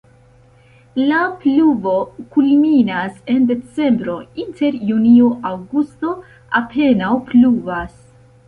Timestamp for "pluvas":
7.31-7.95